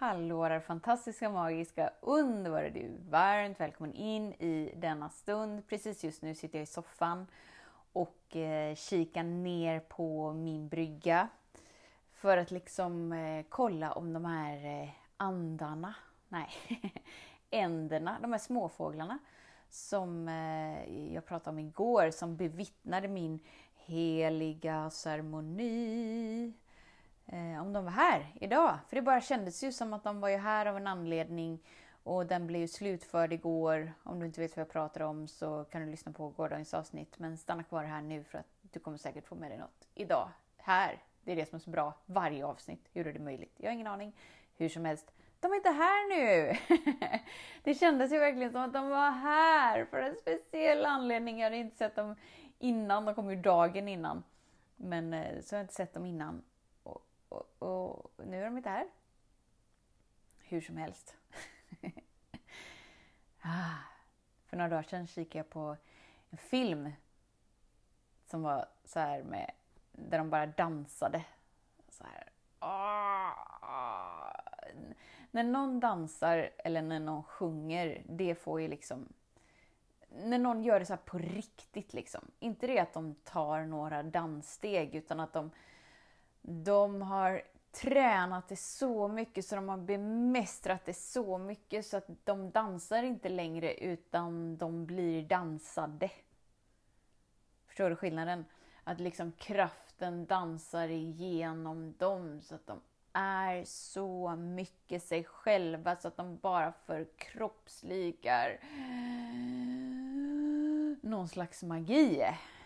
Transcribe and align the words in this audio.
Hallå 0.00 0.48
där 0.48 0.60
fantastiska, 0.60 1.30
magiska, 1.30 1.90
underbara 2.00 2.70
du! 2.70 2.96
Varmt 3.08 3.60
välkommen 3.60 3.94
in 3.94 4.32
i 4.32 4.74
denna 4.76 5.08
stund. 5.08 5.66
Precis 5.66 6.04
just 6.04 6.22
nu 6.22 6.34
sitter 6.34 6.58
jag 6.58 6.62
i 6.62 6.66
soffan 6.66 7.26
och 7.92 8.36
eh, 8.36 8.74
kikar 8.74 9.22
ner 9.22 9.80
på 9.80 10.32
min 10.32 10.68
brygga 10.68 11.28
för 12.12 12.36
att 12.36 12.50
liksom 12.50 13.12
eh, 13.12 13.44
kolla 13.48 13.92
om 13.92 14.12
de 14.12 14.24
här 14.24 14.82
eh, 14.82 14.88
andarna, 15.16 15.94
nej, 16.28 16.48
änderna, 17.50 18.18
de 18.22 18.32
här 18.32 18.38
småfåglarna 18.38 19.18
som 19.70 20.28
eh, 20.28 21.14
jag 21.14 21.26
pratade 21.26 21.50
om 21.50 21.58
igår, 21.58 22.10
som 22.10 22.36
bevittnade 22.36 23.08
min 23.08 23.40
heliga 23.74 24.90
ceremoni 24.90 26.52
eh, 27.32 27.62
om 27.62 27.72
de 27.72 27.84
var 27.84 27.92
här 27.92 28.32
idag. 28.40 28.78
För 28.88 28.96
det 28.96 29.02
bara 29.02 29.20
kändes 29.20 29.64
ju 29.64 29.72
som 29.72 29.92
att 29.92 30.04
de 30.04 30.20
var 30.20 30.28
ju 30.28 30.36
här 30.36 30.66
av 30.66 30.76
en 30.76 30.86
anledning 30.86 31.60
och 32.02 32.26
den 32.26 32.46
blev 32.46 32.60
ju 32.60 32.68
slutförd 32.68 33.32
igår. 33.32 33.92
Om 34.02 34.20
du 34.20 34.26
inte 34.26 34.40
vet 34.40 34.56
vad 34.56 34.60
jag 34.60 34.72
pratar 34.72 35.00
om 35.00 35.28
så 35.28 35.64
kan 35.64 35.82
du 35.82 35.90
lyssna 35.90 36.12
på 36.12 36.28
gårdagens 36.28 36.74
avsnitt. 36.74 37.18
Men 37.18 37.36
stanna 37.38 37.62
kvar 37.62 37.84
här 37.84 38.02
nu 38.02 38.24
för 38.24 38.38
att 38.38 38.46
du 38.62 38.80
kommer 38.80 38.98
säkert 38.98 39.26
få 39.26 39.34
med 39.34 39.50
dig 39.50 39.58
något 39.58 39.88
idag. 39.94 40.28
Här! 40.56 41.02
Det 41.24 41.32
är 41.32 41.36
det 41.36 41.48
som 41.48 41.56
är 41.56 41.60
så 41.60 41.70
bra. 41.70 41.94
Varje 42.06 42.46
avsnitt. 42.46 42.88
Hur 42.92 43.06
är 43.06 43.12
det 43.12 43.18
möjligt? 43.18 43.54
Jag 43.56 43.68
har 43.68 43.74
ingen 43.74 43.86
aning. 43.86 44.16
Hur 44.56 44.68
som 44.68 44.84
helst. 44.84 45.12
De 45.40 45.52
är 45.52 45.56
inte 45.56 45.70
här 45.70 46.08
nu! 46.08 46.56
det 47.62 47.74
kändes 47.74 48.12
ju 48.12 48.18
verkligen 48.18 48.52
som 48.52 48.60
att 48.62 48.72
de 48.72 48.88
var 48.88 49.10
här 49.10 49.84
för 49.84 50.02
en 50.02 50.14
speciell 50.16 50.86
anledning. 50.86 51.38
Jag 51.38 51.46
hade 51.46 51.56
inte 51.56 51.76
sett 51.76 51.96
dem 51.96 52.16
innan. 52.58 53.04
De 53.04 53.14
kom 53.14 53.30
ju 53.30 53.36
dagen 53.36 53.88
innan. 53.88 54.22
Men 54.76 55.14
eh, 55.14 55.40
så 55.40 55.54
har 55.54 55.58
jag 55.58 55.64
inte 55.64 55.74
sett 55.74 55.94
dem 55.94 56.06
innan. 56.06 56.42
Och, 57.30 57.62
och, 57.62 58.10
nu 58.26 58.40
är 58.40 58.44
de 58.44 58.56
inte 58.56 58.70
här. 58.70 58.86
Hur 60.38 60.60
som 60.60 60.76
helst. 60.76 61.16
ah, 63.40 63.76
för 64.46 64.56
några 64.56 64.68
dagar 64.68 64.82
sedan 64.82 65.06
kikade 65.06 65.38
jag 65.38 65.50
på 65.50 65.76
en 66.30 66.38
film 66.38 66.92
som 68.26 68.42
var 68.42 68.66
så 68.84 69.00
här 69.00 69.22
med, 69.22 69.50
där 69.92 70.18
de 70.18 70.30
bara 70.30 70.46
dansade. 70.46 71.24
Så 71.88 72.04
här. 72.04 72.30
Ah, 72.58 73.32
ah. 73.60 74.32
När 75.30 75.44
någon 75.44 75.80
dansar 75.80 76.50
eller 76.58 76.82
när 76.82 77.00
någon 77.00 77.22
sjunger, 77.22 78.02
det 78.08 78.34
får 78.34 78.60
ju 78.60 78.68
liksom 78.68 79.08
när 80.10 80.38
någon 80.38 80.62
gör 80.62 80.80
det 80.80 80.86
så 80.86 80.96
på 80.96 81.18
riktigt 81.18 81.92
liksom. 81.92 82.30
Inte 82.38 82.66
det 82.66 82.78
att 82.78 82.92
de 82.92 83.14
tar 83.14 83.60
några 83.60 84.02
danssteg 84.02 84.94
utan 84.94 85.20
att 85.20 85.32
de 85.32 85.50
de 86.42 87.02
har 87.02 87.42
tränat 87.72 88.48
det 88.48 88.58
så 88.58 89.08
mycket 89.08 89.44
så 89.44 89.56
de 89.56 89.68
har 89.68 89.76
bemästrat 89.76 90.84
det 90.84 90.94
så 90.94 91.38
mycket 91.38 91.86
så 91.86 91.96
att 91.96 92.08
de 92.24 92.50
dansar 92.50 93.02
inte 93.02 93.28
längre 93.28 93.74
utan 93.74 94.56
de 94.56 94.86
blir 94.86 95.22
dansade. 95.22 96.10
Förstår 97.66 97.90
du 97.90 97.96
skillnaden? 97.96 98.44
Att 98.84 99.00
liksom 99.00 99.32
kraften 99.32 100.26
dansar 100.26 100.88
igenom 100.88 101.94
dem 101.98 102.40
så 102.40 102.54
att 102.54 102.66
de 102.66 102.80
är 103.12 103.64
så 103.64 104.36
mycket 104.36 105.02
sig 105.02 105.24
själva 105.24 105.96
så 105.96 106.08
att 106.08 106.16
de 106.16 106.36
bara 106.36 106.72
förkroppsligar 106.72 108.60
någon 111.02 111.28
slags 111.28 111.62
magi. 111.62 112.24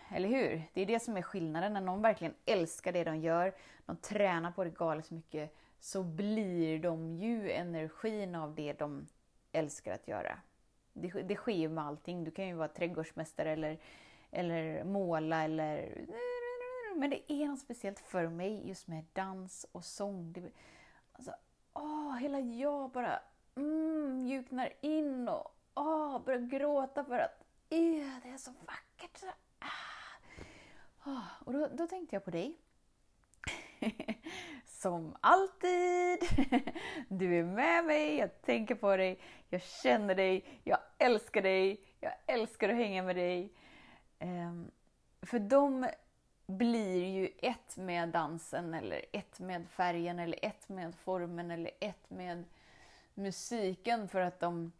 Eller 0.09 0.29
hur? 0.29 0.63
Det 0.73 0.81
är 0.81 0.85
det 0.85 0.99
som 0.99 1.17
är 1.17 1.21
skillnaden. 1.21 1.73
När 1.73 1.81
någon 1.81 2.01
verkligen 2.01 2.33
älskar 2.45 2.91
det 2.91 3.03
de 3.03 3.17
gör, 3.17 3.53
de 3.85 3.97
tränar 3.97 4.51
på 4.51 4.63
det 4.63 4.69
galet 4.69 5.11
mycket, 5.11 5.55
så 5.79 6.03
blir 6.03 6.79
de 6.79 7.15
ju 7.15 7.51
energin 7.51 8.35
av 8.35 8.55
det 8.55 8.73
de 8.73 9.07
älskar 9.51 9.93
att 9.93 10.07
göra. 10.07 10.39
Det, 10.93 11.07
det 11.07 11.35
sker 11.35 11.53
ju 11.53 11.69
med 11.69 11.83
allting. 11.83 12.23
Du 12.23 12.31
kan 12.31 12.47
ju 12.47 12.53
vara 12.53 12.67
trädgårdsmästare 12.67 13.51
eller, 13.51 13.77
eller 14.31 14.83
måla 14.83 15.43
eller... 15.43 16.05
Men 16.95 17.09
det 17.09 17.31
är 17.31 17.47
något 17.47 17.59
speciellt 17.59 17.99
för 17.99 18.27
mig 18.27 18.67
just 18.67 18.87
med 18.87 19.05
dans 19.13 19.65
och 19.71 19.85
sång. 19.85 20.33
Det, 20.33 20.51
alltså, 21.11 21.35
åh, 21.73 22.15
hela 22.17 22.39
jag 22.39 22.91
bara 22.91 23.19
mm, 23.55 24.23
mjuknar 24.23 24.73
in 24.81 25.27
och 25.27 25.55
åh, 25.75 26.21
börjar 26.25 26.39
gråta 26.39 27.03
för 27.03 27.19
att 27.19 27.43
det 27.69 28.29
är 28.29 28.37
så 28.37 28.51
vackert. 28.51 29.23
Ah, 31.07 31.43
och 31.45 31.53
då, 31.53 31.67
då 31.67 31.87
tänkte 31.87 32.15
jag 32.15 32.25
på 32.25 32.31
dig. 32.31 32.57
Som 34.65 35.15
alltid! 35.21 36.19
Du 37.07 37.39
är 37.39 37.43
med 37.43 37.85
mig, 37.85 38.17
jag 38.17 38.41
tänker 38.41 38.75
på 38.75 38.97
dig, 38.97 39.19
jag 39.49 39.61
känner 39.61 40.15
dig, 40.15 40.45
jag 40.63 40.79
älskar 40.97 41.41
dig, 41.41 41.81
jag 41.99 42.13
älskar 42.25 42.69
att 42.69 42.75
hänga 42.75 43.03
med 43.03 43.15
dig. 43.15 43.53
Ehm, 44.19 44.71
för 45.21 45.39
de 45.39 45.89
blir 46.47 47.05
ju 47.05 47.29
ett 47.37 47.77
med 47.77 48.09
dansen, 48.09 48.73
eller 48.73 49.05
ett 49.11 49.39
med 49.39 49.69
färgen, 49.69 50.19
eller 50.19 50.39
ett 50.41 50.69
med 50.69 50.95
formen, 50.95 51.51
eller 51.51 51.71
ett 51.79 52.09
med 52.09 52.43
musiken 53.13 54.07
för 54.07 54.21
att 54.21 54.39
de 54.39 54.71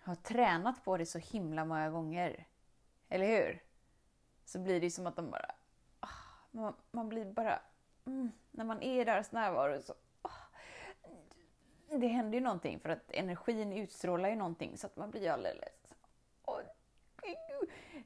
har 0.00 0.14
tränat 0.14 0.84
på 0.84 0.96
det 0.96 1.06
så 1.06 1.18
himla 1.18 1.64
många 1.64 1.90
gånger. 1.90 2.46
Eller 3.08 3.26
hur? 3.26 3.62
Så 4.44 4.58
blir 4.58 4.80
det 4.80 4.90
som 4.90 5.06
att 5.06 5.16
de 5.16 5.30
bara... 5.30 5.54
Oh, 6.02 6.08
man, 6.50 6.74
man 6.90 7.08
blir 7.08 7.24
bara... 7.24 7.60
Mm, 8.06 8.32
när 8.50 8.64
man 8.64 8.82
är 8.82 9.00
i 9.00 9.04
deras 9.04 9.32
närvaro 9.32 9.82
så... 9.82 9.94
Oh, 10.22 11.98
det 11.98 12.06
händer 12.06 12.38
ju 12.38 12.44
någonting 12.44 12.80
för 12.80 12.88
att 12.88 13.10
energin 13.10 13.72
utstrålar 13.72 14.28
ju 14.28 14.36
någonting 14.36 14.78
så 14.78 14.86
att 14.86 14.96
man 14.96 15.10
blir 15.10 15.30
alldeles... 15.30 15.68
Oh, 16.44 16.60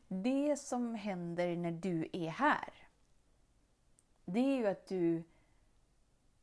det 0.08 0.56
som 0.56 0.94
händer 0.94 1.56
när 1.56 1.70
du 1.70 2.08
är 2.12 2.28
här, 2.28 2.72
det 4.24 4.40
är 4.40 4.56
ju 4.56 4.66
att 4.66 4.86
du 4.86 5.22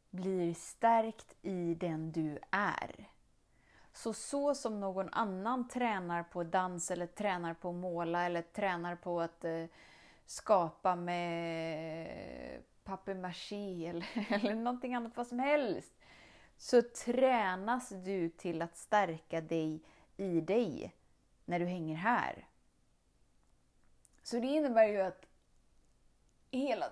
blir 0.10 0.54
stärkt 0.54 1.36
i 1.42 1.76
den 1.76 2.12
du 2.12 2.40
är. 2.52 3.10
Så 3.96 4.14
så 4.14 4.56
som 4.56 4.80
någon 4.80 5.10
annan 5.10 5.68
tränar 5.68 6.24
på 6.24 6.44
dans 6.44 6.92
eller 6.92 7.08
tränar 7.08 7.54
på 7.54 7.70
att 7.70 7.76
måla 7.76 8.26
eller 8.26 8.42
tränar 8.42 8.96
på 8.96 9.22
att 9.22 9.44
eh, 9.44 9.66
skapa 10.26 10.96
med 10.96 12.62
papier-maché 12.84 13.88
eller, 13.88 14.08
eller 14.30 14.56
någonting 14.56 14.96
annat, 14.96 15.18
vad 15.18 15.28
som 15.28 15.40
helst. 15.40 15.94
Så 16.58 16.82
tränas 16.82 17.90
du 17.90 18.30
till 18.30 18.62
att 18.62 18.78
stärka 18.78 19.42
dig 19.42 19.84
i 20.18 20.42
dig 20.42 20.96
när 21.46 21.60
du 21.60 21.66
hänger 21.66 21.96
här. 21.96 22.48
Så 24.24 24.40
det 24.40 24.48
innebär 24.48 24.88
ju 24.88 25.02
att 25.02 25.26
hela 26.52 26.90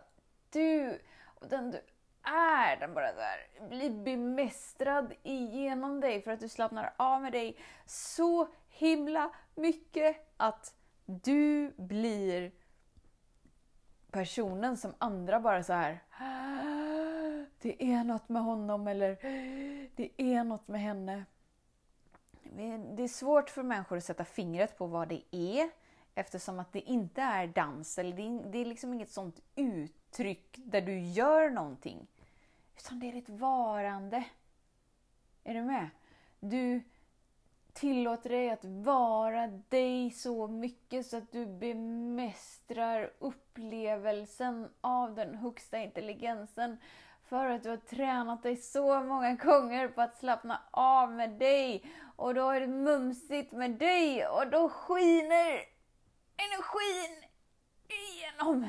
du 0.49 1.01
och 1.23 1.47
den 1.47 1.71
du 1.71 1.81
är, 2.23 2.79
den 2.79 2.93
bara 2.93 3.13
där, 3.13 3.67
Bli 3.69 3.89
bemästrad 3.89 5.13
igenom 5.23 5.99
dig 5.99 6.21
för 6.21 6.31
att 6.31 6.39
du 6.39 6.49
slappnar 6.49 6.93
av 6.97 7.21
med 7.21 7.31
dig 7.31 7.57
så 7.85 8.47
himla 8.69 9.29
mycket 9.55 10.33
att 10.37 10.73
du 11.05 11.73
blir 11.77 12.51
personen 14.11 14.77
som 14.77 14.93
andra 14.97 15.39
bara 15.39 15.63
så 15.63 15.73
här. 15.73 15.99
Ah, 16.19 17.45
det 17.61 17.83
är 17.83 18.03
något 18.03 18.29
med 18.29 18.43
honom 18.43 18.87
eller 18.87 19.17
det 19.95 20.11
är 20.17 20.43
något 20.43 20.67
med 20.67 20.81
henne. 20.81 21.25
Det 22.95 23.03
är 23.03 23.07
svårt 23.07 23.49
för 23.49 23.63
människor 23.63 23.97
att 23.97 24.03
sätta 24.03 24.25
fingret 24.25 24.77
på 24.77 24.87
vad 24.87 25.07
det 25.07 25.21
är 25.31 25.69
eftersom 26.15 26.59
att 26.59 26.73
det 26.73 26.81
inte 26.81 27.21
är 27.21 27.47
dans 27.47 27.97
eller 27.97 28.15
det 28.51 28.57
är 28.57 28.65
liksom 28.65 28.93
inget 28.93 29.11
sånt 29.11 29.39
uttryck 29.55 30.55
där 30.57 30.81
du 30.81 30.99
gör 30.99 31.49
någonting. 31.49 32.07
Utan 32.85 32.99
det 32.99 33.07
är 33.07 33.13
ditt 33.13 33.29
varande. 33.29 34.23
Är 35.43 35.53
du 35.53 35.61
med? 35.61 35.89
Du 36.39 36.81
tillåter 37.73 38.29
dig 38.29 38.49
att 38.49 38.65
vara 38.65 39.47
dig 39.47 40.11
så 40.11 40.47
mycket 40.47 41.05
så 41.05 41.17
att 41.17 41.31
du 41.31 41.45
bemästrar 41.45 43.13
upplevelsen 43.19 44.69
av 44.81 45.15
den 45.15 45.35
högsta 45.35 45.77
intelligensen 45.77 46.77
för 47.23 47.49
att 47.49 47.63
du 47.63 47.69
har 47.69 47.77
tränat 47.77 48.43
dig 48.43 48.57
så 48.57 49.03
många 49.03 49.33
gånger 49.33 49.87
på 49.87 50.01
att 50.01 50.17
slappna 50.17 50.61
av 50.71 51.11
med 51.11 51.29
dig. 51.29 51.85
Och 52.15 52.33
då 52.33 52.49
är 52.49 52.59
det 52.59 52.67
mumsigt 52.67 53.51
med 53.51 53.71
dig 53.71 54.27
och 54.27 54.47
då 54.47 54.69
skiner 54.69 55.61
energin 56.37 57.29
igenom. 57.87 58.65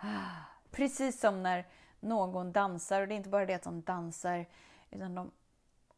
Ah, 0.00 0.30
precis 0.70 1.20
som 1.20 1.42
när 1.42 1.64
någon 2.06 2.52
dansar, 2.52 3.00
och 3.00 3.08
det 3.08 3.14
är 3.14 3.16
inte 3.16 3.28
bara 3.28 3.46
det 3.46 3.54
att 3.54 3.62
de 3.62 3.82
dansar, 3.82 4.46
utan 4.90 5.14
de, 5.14 5.30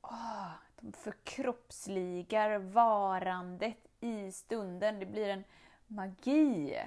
åh, 0.03 0.51
de 0.81 0.93
förkroppsligar 0.93 2.59
varandet 2.59 3.77
i 4.01 4.33
stunden. 4.33 4.99
Det 4.99 5.07
blir 5.07 5.29
en 5.29 5.45
magi. 5.87 6.79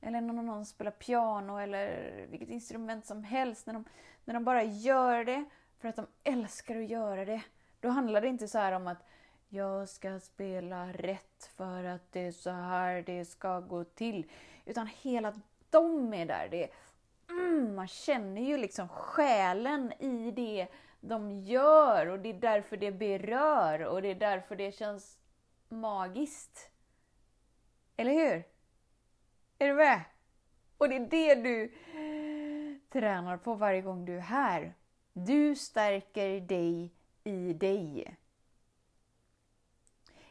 Eller 0.00 0.20
när 0.20 0.42
någon 0.42 0.66
spelar 0.66 0.90
piano 0.90 1.58
eller 1.58 2.12
vilket 2.30 2.48
instrument 2.48 3.06
som 3.06 3.24
helst. 3.24 3.66
När 3.66 3.74
de, 3.74 3.84
när 4.24 4.34
de 4.34 4.44
bara 4.44 4.62
gör 4.62 5.24
det 5.24 5.44
för 5.78 5.88
att 5.88 5.96
de 5.96 6.06
älskar 6.24 6.76
att 6.76 6.88
göra 6.88 7.24
det. 7.24 7.42
Då 7.80 7.88
handlar 7.88 8.20
det 8.20 8.28
inte 8.28 8.48
så 8.48 8.58
här 8.58 8.72
om 8.72 8.86
att 8.86 9.06
jag 9.48 9.88
ska 9.88 10.20
spela 10.20 10.92
rätt 10.92 11.50
för 11.56 11.84
att 11.84 12.12
det 12.12 12.20
är 12.20 12.32
så 12.32 12.50
här 12.50 13.02
det 13.02 13.24
ska 13.24 13.60
gå 13.60 13.84
till. 13.84 14.30
Utan 14.64 14.86
hela 14.86 15.34
de 15.70 16.14
är 16.14 16.26
där. 16.26 16.48
Det, 16.50 16.64
är 16.64 16.70
mm, 17.60 17.74
man 17.74 17.88
känner 17.88 18.42
ju 18.42 18.56
liksom 18.56 18.88
själen 18.88 19.92
i 19.98 20.30
det 20.30 20.66
de 21.00 21.32
gör 21.32 22.06
och 22.06 22.18
det 22.18 22.28
är 22.28 22.40
därför 22.40 22.76
det 22.76 22.92
berör 22.92 23.84
och 23.84 24.02
det 24.02 24.08
är 24.08 24.14
därför 24.14 24.56
det 24.56 24.72
känns 24.72 25.18
magiskt. 25.68 26.70
Eller 27.96 28.12
hur? 28.12 28.44
Är 29.58 29.68
du 29.68 29.74
med? 29.74 30.00
Och 30.78 30.88
det 30.88 30.96
är 30.96 31.06
det 31.10 31.34
du 31.34 31.74
tränar 32.88 33.36
på 33.36 33.54
varje 33.54 33.82
gång 33.82 34.04
du 34.04 34.16
är 34.16 34.20
här. 34.20 34.74
Du 35.12 35.56
stärker 35.56 36.40
dig 36.40 36.92
i 37.24 37.52
dig. 37.52 38.16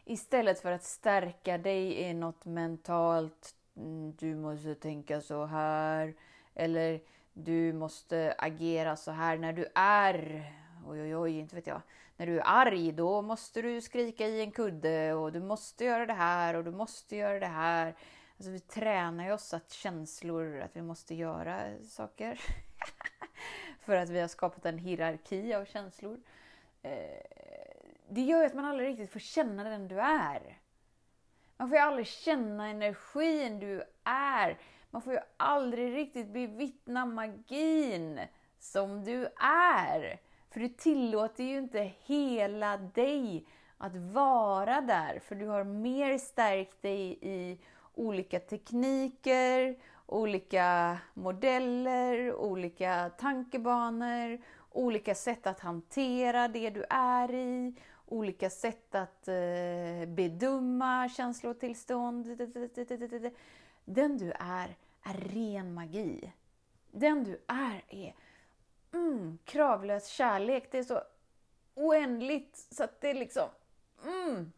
Istället 0.06 0.60
för 0.60 0.72
att 0.72 0.84
stärka 0.84 1.58
dig 1.58 1.94
i 1.94 2.14
något 2.14 2.46
mentalt, 2.46 3.56
mm, 3.76 4.16
du 4.16 4.36
måste 4.36 4.76
tänka 4.76 5.22
så 5.22 5.46
här, 5.46 6.14
eller 6.54 7.02
du 7.40 7.74
måste 7.74 8.36
agera 8.38 8.96
så 8.96 9.12
här 9.12 9.38
när 9.38 9.54
du 9.54 9.66
är, 9.76 10.44
oj 10.88 11.02
oj 11.02 11.16
oj, 11.16 11.40
inte 11.40 11.56
vet 11.56 11.68
jag, 11.68 11.82
när 12.18 12.26
du 12.26 12.40
är 12.40 12.44
arg 12.46 12.92
då 12.92 13.22
måste 13.22 13.62
du 13.62 13.82
skrika 13.82 14.28
i 14.28 14.42
en 14.42 14.52
kudde 14.52 15.14
och 15.14 15.32
du 15.32 15.40
måste 15.40 15.86
göra 15.86 16.06
det 16.06 16.14
här 16.14 16.56
och 16.56 16.64
du 16.64 16.72
måste 16.72 17.16
göra 17.16 17.40
det 17.40 17.46
här. 17.46 17.96
Alltså 18.38 18.52
vi 18.52 18.60
tränar 18.60 19.26
ju 19.26 19.32
oss 19.32 19.54
att 19.54 19.72
känslor, 19.72 20.60
att 20.60 20.76
vi 20.76 20.82
måste 20.82 21.16
göra 21.16 21.62
saker. 21.84 22.42
för 23.80 23.96
att 23.96 24.10
vi 24.10 24.20
har 24.20 24.28
skapat 24.28 24.66
en 24.66 24.78
hierarki 24.78 25.54
av 25.54 25.66
känslor. 25.66 26.20
Eh, 26.82 27.24
det 28.10 28.22
gör 28.22 28.40
ju 28.40 28.46
att 28.46 28.54
man 28.54 28.66
aldrig 28.66 28.90
riktigt 28.90 29.12
får 29.12 29.20
känna 29.20 29.64
den 29.64 29.88
du 29.88 30.00
är. 30.00 30.58
Man 31.58 31.70
får 31.70 31.78
ju 31.78 31.84
aldrig 31.84 32.08
känna 32.08 32.68
energin 32.68 33.60
du 33.60 33.84
är. 34.04 34.58
Man 34.92 35.02
får 35.02 35.14
ju 35.14 35.20
aldrig 35.38 35.96
riktigt 35.96 36.34
bevittna 36.34 37.06
magin 37.06 38.20
som 38.60 39.04
du 39.04 39.26
är. 39.76 40.20
För 40.50 40.60
du 40.60 40.70
tillåter 40.70 41.44
ju 41.44 41.58
inte 41.58 41.92
hela 42.06 42.78
dig 42.78 43.46
att 43.78 43.96
vara 43.96 44.82
där. 44.82 45.20
För 45.20 45.36
du 45.36 45.48
har 45.48 45.64
mer 45.64 46.18
stärkt 46.18 46.82
dig 46.82 47.20
i 47.22 47.60
olika 47.94 48.40
tekniker, 48.40 49.78
olika 50.06 50.98
modeller, 51.14 52.36
olika 52.36 53.12
tankebanor, 53.18 54.42
olika 54.72 55.16
sätt 55.16 55.48
att 55.48 55.60
hantera 55.60 56.48
det 56.48 56.70
du 56.70 56.86
är 56.90 57.34
i, 57.34 57.76
olika 58.06 58.50
sätt 58.50 58.96
att 58.96 59.28
eh, 59.28 60.08
bedöma 60.08 61.10
känslotillstånd. 61.10 62.28
Den 63.90 64.18
du 64.18 64.32
är, 64.40 64.76
är 65.04 65.14
ren 65.14 65.74
magi. 65.74 66.34
Den 66.92 67.24
du 67.24 67.42
är 67.48 67.84
är 67.88 68.16
mm, 68.94 69.38
kravlös 69.46 70.08
kärlek. 70.08 70.72
Det 70.72 70.78
är 70.78 70.84
så 70.84 71.02
oändligt 71.76 72.68
så 72.72 72.84
att 72.84 73.02
det 73.02 73.10
är 73.10 73.14
liksom... 73.14 73.50
Mm. 74.06 74.52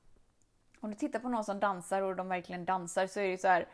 Om 0.80 0.90
du 0.92 0.96
tittar 0.98 1.20
på 1.20 1.30
någon 1.30 1.44
som 1.44 1.60
dansar 1.60 2.02
och 2.02 2.16
de 2.16 2.28
verkligen 2.28 2.66
dansar 2.66 3.08
så 3.08 3.20
är 3.20 3.28
det 3.28 3.38
så 3.38 3.48
här... 3.48 3.68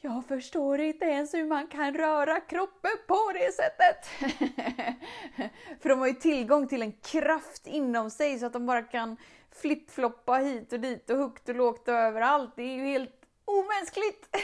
Jag 0.00 0.24
förstår 0.24 0.80
inte 0.80 1.04
ens 1.04 1.34
hur 1.34 1.44
man 1.44 1.66
kan 1.66 1.94
röra 1.94 2.40
kroppen 2.40 2.90
på 3.06 3.32
det 3.34 3.52
sättet. 3.52 4.06
För 5.80 5.88
de 5.88 5.98
har 5.98 6.06
ju 6.06 6.14
tillgång 6.14 6.68
till 6.68 6.82
en 6.82 6.92
kraft 6.92 7.66
inom 7.66 8.10
sig 8.10 8.38
så 8.38 8.46
att 8.46 8.52
de 8.52 8.66
bara 8.66 8.82
kan 8.82 9.16
flippfloppa 9.50 10.34
hit 10.34 10.72
och 10.72 10.80
dit 10.80 11.10
och 11.10 11.16
högt 11.16 11.48
och 11.48 11.54
lågt 11.54 11.88
och 11.88 11.94
överallt. 11.94 12.52
Det 12.56 12.62
är 12.62 12.76
ju 12.76 12.84
helt 12.84 13.23
omänskligt! 13.44 14.28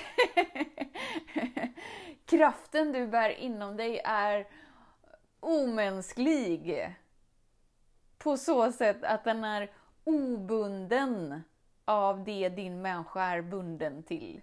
Kraften 2.25 2.93
du 2.93 3.06
bär 3.06 3.31
inom 3.31 3.76
dig 3.76 4.00
är 4.05 4.49
omänsklig. 5.41 6.94
På 8.19 8.37
så 8.37 8.73
sätt 8.73 9.05
att 9.05 9.25
den 9.25 9.44
är 9.44 9.73
obunden 10.05 11.43
av 11.85 12.25
det 12.25 12.49
din 12.49 12.82
människa 12.82 13.23
är 13.23 13.43
bunden 13.43 14.02
till. 14.02 14.41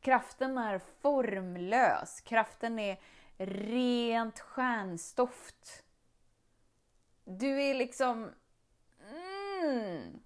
Kraften 0.00 0.58
är 0.58 0.78
formlös. 0.78 2.20
Kraften 2.20 2.78
är 2.78 3.00
rent 3.36 4.40
stjärnstoft. 4.40 5.84
Du 7.24 7.62
är 7.62 7.74
liksom... 7.74 8.30
Mm. 9.62 10.22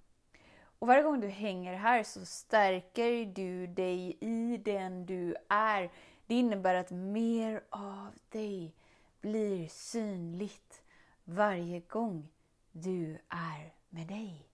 Och 0.78 0.86
varje 0.86 1.02
gång 1.02 1.20
du 1.20 1.28
hänger 1.28 1.74
här 1.74 2.02
så 2.02 2.26
stärker 2.26 3.26
du 3.26 3.66
dig 3.66 4.16
i 4.20 4.56
den 4.56 5.06
du 5.06 5.36
är. 5.48 5.90
Det 6.26 6.34
innebär 6.34 6.74
att 6.74 6.90
mer 6.90 7.60
av 7.70 8.12
dig 8.28 8.74
blir 9.20 9.68
synligt 9.68 10.82
varje 11.24 11.80
gång 11.80 12.28
du 12.72 13.18
är 13.28 13.72
med 13.88 14.06
dig. 14.06 14.48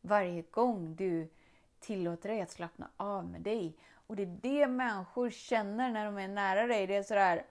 Varje 0.00 0.42
gång 0.42 0.94
du 0.96 1.28
tillåter 1.80 2.28
dig 2.28 2.40
att 2.40 2.50
slappna 2.50 2.88
av 2.96 3.24
med 3.24 3.40
dig. 3.40 3.76
Och 4.06 4.16
det 4.16 4.22
är 4.22 4.38
det 4.42 4.66
människor 4.66 5.30
känner 5.30 5.90
när 5.90 6.04
de 6.04 6.18
är 6.18 6.28
nära 6.28 6.66
dig. 6.66 6.86
Det 6.86 6.96
är 6.96 7.02
sådär... 7.02 7.44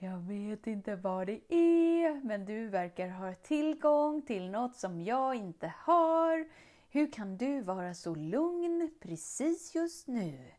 Jag 0.00 0.18
vet 0.18 0.66
inte 0.66 0.96
vad 0.96 1.26
det 1.26 1.54
är, 1.54 2.24
men 2.24 2.44
du 2.44 2.68
verkar 2.68 3.08
ha 3.08 3.34
tillgång 3.34 4.22
till 4.22 4.50
något 4.50 4.76
som 4.76 5.00
jag 5.00 5.34
inte 5.34 5.72
har. 5.76 6.48
Hur 6.88 7.12
kan 7.12 7.36
du 7.36 7.60
vara 7.60 7.94
så 7.94 8.14
lugn 8.14 8.90
precis 9.00 9.74
just 9.74 10.06
nu? 10.06 10.52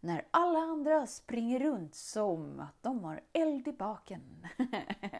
När 0.00 0.26
alla 0.30 0.58
andra 0.58 1.06
springer 1.06 1.60
runt 1.60 1.94
som 1.94 2.60
att 2.60 2.82
de 2.82 3.04
har 3.04 3.20
eld 3.32 3.68
i 3.68 3.72
baken. 3.72 4.46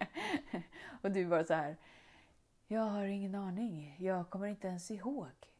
och 1.02 1.10
du 1.10 1.26
bara 1.26 1.44
så 1.44 1.54
här. 1.54 1.76
Jag 2.66 2.82
har 2.82 3.04
ingen 3.04 3.34
aning. 3.34 3.96
Jag 3.98 4.30
kommer 4.30 4.46
inte 4.46 4.68
ens 4.68 4.90
ihåg 4.90 5.52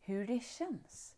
hur 0.00 0.26
det 0.26 0.40
känns 0.44 1.16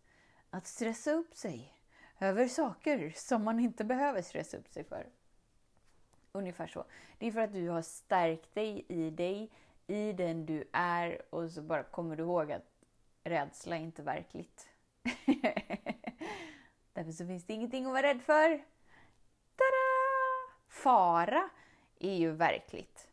att 0.51 0.67
stressa 0.67 1.13
upp 1.13 1.37
sig 1.37 1.73
över 2.19 2.49
saker 2.49 3.13
som 3.17 3.45
man 3.45 3.61
inte 3.61 3.85
behöver 3.85 4.23
stressa 4.23 4.57
upp 4.57 4.69
sig 4.69 4.85
för. 4.85 5.07
Ungefär 6.33 6.67
så. 6.67 6.85
Det 7.19 7.27
är 7.27 7.33
för 7.33 7.41
att 7.41 7.53
du 7.53 7.69
har 7.69 7.83
stärkt 7.83 8.55
dig 8.55 8.85
i 8.89 9.11
dig, 9.11 9.51
i 9.87 10.13
den 10.13 10.47
du 10.47 10.65
är 10.73 11.23
och 11.31 11.51
så 11.51 11.63
bara 11.63 11.83
kommer 11.83 12.17
du 12.17 12.23
ihåg 12.23 12.53
att 12.53 12.67
rädsla 13.25 13.77
är 13.77 13.81
inte 13.81 14.03
verkligt. 14.03 14.69
Därför 16.93 17.13
så 17.13 17.27
finns 17.27 17.45
det 17.45 17.53
ingenting 17.53 17.87
att 17.87 17.93
vara 17.93 18.03
rädd 18.03 18.23
för. 18.23 18.49
Tada! 19.57 19.89
Fara 20.69 21.51
är 21.99 22.15
ju 22.15 22.31
verkligt. 22.31 23.09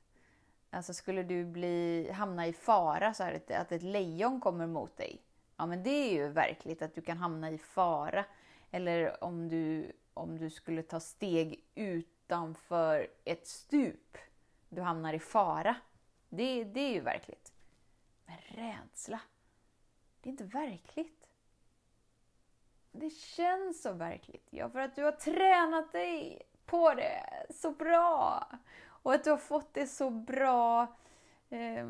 Alltså 0.69 0.93
skulle 0.93 1.24
du 1.24 1.45
bli, 1.45 2.12
hamna 2.12 2.48
i 2.48 2.53
fara, 2.53 3.13
så 3.13 3.24
här, 3.24 3.41
att 3.50 3.72
ett 3.72 3.84
lejon 3.84 4.41
kommer 4.41 4.67
mot 4.67 4.98
dig. 4.98 5.22
Ja 5.57 5.65
men 5.65 5.84
det 5.84 5.89
är 5.89 6.13
ju 6.13 6.27
verkligt 6.27 6.81
att 6.81 6.95
du 6.95 7.01
kan 7.01 7.17
hamna 7.17 7.51
i 7.51 7.57
fara. 7.57 8.25
Eller 8.72 9.24
om 9.24 9.50
du, 9.50 9.91
om 10.13 10.38
du 10.38 10.50
skulle 10.50 10.84
ta 10.84 11.00
steg 11.00 11.63
ut 11.75 12.14
utanför 12.25 13.08
ett 13.25 13.48
stup. 13.48 14.17
Du 14.70 14.82
hamnar 14.82 15.13
i 15.13 15.20
fara. 15.20 15.75
Det, 16.29 16.63
det 16.63 16.79
är 16.79 16.94
ju 16.94 17.01
verkligt. 17.01 17.53
Men 18.25 18.38
rädsla, 18.38 19.20
det 20.22 20.29
är 20.29 20.32
inte 20.32 20.44
verkligt. 20.44 21.29
Det 22.91 23.10
känns 23.10 23.82
så 23.82 23.94
verkligt. 23.94 24.48
Ja, 24.50 24.70
för 24.70 24.79
att 24.79 24.96
du 24.96 25.03
har 25.03 25.12
tränat 25.12 25.91
dig 25.91 26.41
på 26.65 26.94
det 26.94 27.46
så 27.50 27.72
bra. 27.72 28.48
Och 28.86 29.13
att 29.13 29.24
du 29.24 29.29
har 29.29 29.38
fått 29.38 29.74
det 29.74 29.88
så 29.88 30.10
bra 30.10 30.96
eh, 31.50 31.86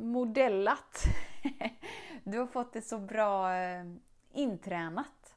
modellat. 0.00 1.04
du 2.24 2.38
har 2.38 2.46
fått 2.46 2.72
det 2.72 2.82
så 2.82 2.98
bra 2.98 3.54
eh, 3.54 3.84
intränat. 4.32 5.36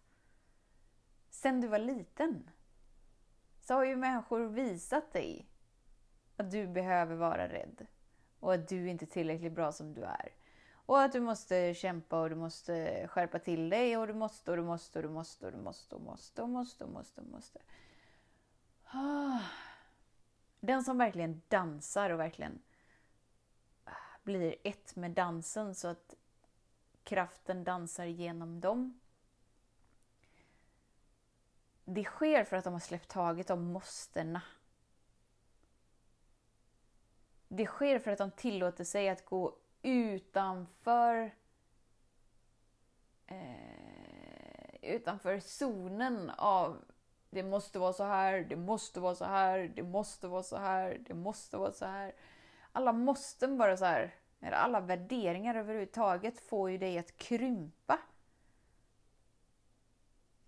Sen 1.29 1.61
du 1.61 1.67
var 1.67 1.79
liten 1.79 2.49
så 3.61 3.73
har 3.73 3.83
ju 3.83 3.95
människor 3.95 4.39
visat 4.39 5.13
dig 5.13 5.47
att 6.37 6.51
du 6.51 6.67
behöver 6.67 7.15
vara 7.15 7.47
rädd 7.47 7.87
och 8.39 8.53
att 8.53 8.67
du 8.67 8.89
inte 8.89 9.05
är 9.05 9.07
tillräckligt 9.07 9.53
bra 9.53 9.71
som 9.71 9.93
du 9.93 10.03
är. 10.03 10.33
Och 10.85 11.01
att 11.01 11.11
du 11.11 11.19
måste 11.19 11.73
kämpa 11.73 12.21
och 12.21 12.29
du 12.29 12.35
måste 12.35 13.07
skärpa 13.07 13.39
till 13.39 13.69
dig 13.69 13.97
och 13.97 14.07
du 14.07 14.13
måste 14.13 14.51
och 14.51 14.57
du 14.57 14.63
måste 14.63 14.99
och 14.99 15.03
du 15.03 15.09
måste 15.09 15.45
och 15.45 15.51
du 15.51 15.57
måste 15.57 15.95
och 15.95 16.01
måste 16.01 16.41
och 16.41 16.49
måste 16.49 16.83
och 16.83 16.89
måste 16.89 17.21
och 17.21 17.27
måste. 17.27 17.59
Ah. 18.85 19.39
Den 20.59 20.83
som 20.83 20.97
verkligen 20.97 21.41
dansar 21.47 22.09
och 22.09 22.19
verkligen 22.19 22.61
ah, 23.83 23.91
blir 24.23 24.55
ett 24.63 24.95
med 24.95 25.11
dansen 25.11 25.75
så 25.75 25.87
att 25.87 26.15
kraften 27.03 27.63
dansar 27.63 28.05
genom 28.05 28.59
dem. 28.59 28.99
Det 31.93 32.03
sker 32.03 32.43
för 32.43 32.57
att 32.57 32.63
de 32.63 32.73
har 32.73 32.79
släppt 32.79 33.09
taget 33.09 33.49
om 33.49 33.63
måstena. 33.63 34.41
Det 37.47 37.65
sker 37.65 37.99
för 37.99 38.11
att 38.11 38.17
de 38.17 38.31
tillåter 38.31 38.83
sig 38.83 39.09
att 39.09 39.25
gå 39.25 39.55
utanför 39.81 41.35
eh, 43.27 44.75
utanför 44.81 45.39
zonen 45.39 46.29
av 46.29 46.85
det 47.29 47.43
måste 47.43 47.79
vara 47.79 47.93
så 47.93 48.03
här, 48.03 48.39
det 48.49 48.55
måste 48.55 48.99
vara 48.99 49.15
så 49.15 49.25
här, 49.25 49.71
det 49.75 49.83
måste 49.83 50.27
vara 50.27 50.43
så 50.43 50.57
här, 50.57 51.01
det 51.07 51.13
måste 51.13 51.57
vara 51.57 51.71
så 51.71 51.85
här. 51.85 52.15
Alla 52.71 52.93
måsten 52.93 53.57
bara 53.57 53.77
så 53.77 53.85
här, 53.85 54.15
eller 54.39 54.57
alla 54.57 54.79
värderingar 54.79 55.55
överhuvudtaget 55.55 56.39
får 56.39 56.71
ju 56.71 56.77
dig 56.77 56.97
att 56.97 57.17
krympa. 57.17 57.99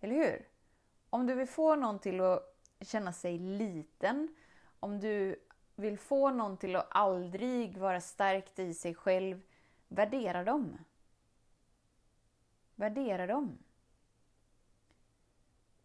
Eller 0.01 0.15
hur? 0.15 0.52
Om 1.13 1.25
du 1.25 1.36
vill 1.36 1.48
få 1.48 1.75
någon 1.75 2.00
till 2.00 2.22
att 2.22 2.58
känna 2.82 3.13
sig 3.13 3.38
liten, 3.38 4.36
om 4.79 5.00
du 5.00 5.36
vill 5.75 5.98
få 5.98 6.32
någon 6.32 6.58
till 6.58 6.75
att 6.75 6.88
aldrig 6.91 7.77
vara 7.77 8.01
stärkt 8.01 8.60
i 8.60 8.74
sig 8.74 8.96
själv, 8.96 9.41
värdera 9.88 10.43
dem. 10.43 10.77
Värdera 12.75 13.27
dem. 13.27 13.58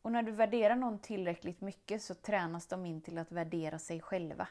Och 0.02 0.12
när 0.12 0.22
du 0.22 0.32
värderar 0.32 0.76
någon 0.76 0.98
tillräckligt 0.98 1.60
mycket 1.60 2.02
så 2.02 2.14
tränas 2.14 2.66
de 2.66 2.86
in 2.86 3.00
till 3.00 3.18
att 3.18 3.32
värdera 3.32 3.78
sig 3.78 4.00
själva. 4.00 4.48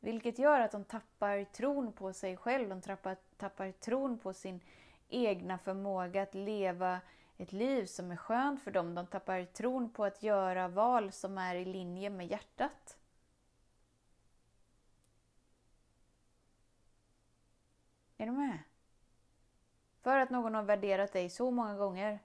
Vilket 0.00 0.38
gör 0.38 0.60
att 0.60 0.72
de 0.72 0.84
tappar 0.84 1.44
tron 1.44 1.92
på 1.92 2.12
sig 2.12 2.36
själv, 2.36 2.68
de 2.68 2.80
tappar, 2.80 3.16
tappar 3.36 3.72
tron 3.72 4.18
på 4.18 4.32
sin 4.32 4.60
egna 5.08 5.58
förmåga 5.58 6.22
att 6.22 6.34
leva 6.34 7.00
ett 7.36 7.52
liv 7.52 7.86
som 7.86 8.10
är 8.10 8.16
skönt 8.16 8.62
för 8.62 8.70
dem. 8.70 8.94
De 8.94 9.06
tappar 9.06 9.44
tron 9.44 9.90
på 9.90 10.04
att 10.04 10.22
göra 10.22 10.68
val 10.68 11.12
som 11.12 11.38
är 11.38 11.54
i 11.54 11.64
linje 11.64 12.10
med 12.10 12.26
hjärtat. 12.26 12.96
Är 18.16 18.26
du 18.26 18.32
med? 18.32 18.58
För 20.02 20.18
att 20.18 20.30
någon 20.30 20.54
har 20.54 20.62
värderat 20.62 21.12
dig 21.12 21.30
så 21.30 21.50
många 21.50 21.76
gånger 21.76 22.18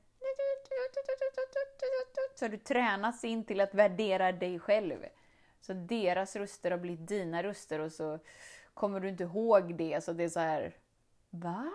så 2.35 2.45
har 2.45 2.49
du 2.49 2.57
tränats 2.57 3.23
in 3.23 3.43
till 3.43 3.61
att 3.61 3.73
värdera 3.73 4.31
dig 4.31 4.59
själv. 4.59 5.05
Så 5.61 5.73
deras 5.73 6.35
röster 6.35 6.71
har 6.71 6.77
blivit 6.77 7.07
dina 7.07 7.43
röster 7.43 7.79
och 7.79 7.91
så 7.91 8.19
kommer 8.73 8.99
du 8.99 9.09
inte 9.09 9.23
ihåg 9.23 9.75
det. 9.75 10.03
Så 10.03 10.13
det 10.13 10.23
är 10.23 10.29
så 10.29 10.39
här, 10.39 10.75
va? 11.29 11.71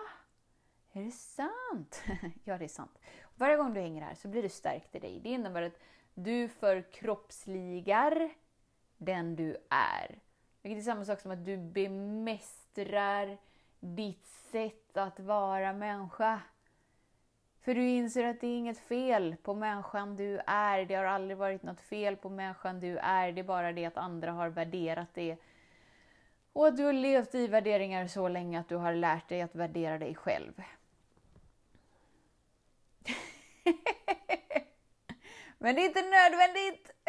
Är 0.93 1.03
det 1.03 1.11
sant? 1.11 2.03
ja, 2.43 2.57
det 2.57 2.65
är 2.65 2.69
sant. 2.69 2.99
Varje 3.35 3.57
gång 3.57 3.73
du 3.73 3.81
hänger 3.81 4.01
här 4.01 4.15
så 4.15 4.27
blir 4.27 4.43
du 4.43 4.49
stärkt 4.49 4.95
i 4.95 4.99
dig. 4.99 5.19
Det 5.23 5.29
innebär 5.29 5.61
att 5.61 5.79
du 6.13 6.47
förkroppsligar 6.47 8.29
den 8.97 9.35
du 9.35 9.57
är. 9.69 10.19
Vilket 10.61 10.81
är 10.81 10.85
samma 10.85 11.05
sak 11.05 11.19
som 11.19 11.31
att 11.31 11.45
du 11.45 11.57
bemästrar 11.57 13.37
ditt 13.79 14.25
sätt 14.25 14.97
att 14.97 15.19
vara 15.19 15.73
människa. 15.73 16.41
För 17.61 17.75
du 17.75 17.89
inser 17.89 18.23
att 18.23 18.41
det 18.41 18.47
är 18.47 18.57
inget 18.57 18.79
fel 18.79 19.35
på 19.43 19.53
människan 19.53 20.15
du 20.15 20.39
är. 20.47 20.85
Det 20.85 20.95
har 20.95 21.05
aldrig 21.05 21.37
varit 21.37 21.63
något 21.63 21.81
fel 21.81 22.15
på 22.15 22.29
människan 22.29 22.79
du 22.79 22.97
är. 22.97 23.31
Det 23.31 23.41
är 23.41 23.43
bara 23.43 23.71
det 23.71 23.85
att 23.85 23.97
andra 23.97 24.31
har 24.31 24.49
värderat 24.49 25.13
det. 25.13 25.37
Och 26.53 26.67
att 26.67 26.77
du 26.77 26.83
har 26.83 26.93
levt 26.93 27.35
i 27.35 27.47
värderingar 27.47 28.07
så 28.07 28.27
länge 28.27 28.59
att 28.59 28.69
du 28.69 28.75
har 28.75 28.93
lärt 28.93 29.29
dig 29.29 29.41
att 29.41 29.55
värdera 29.55 29.97
dig 29.97 30.15
själv. 30.15 30.61
Men 35.57 35.75
det 35.75 35.81
är 35.81 35.85
inte 35.85 36.01
nödvändigt! 36.01 36.91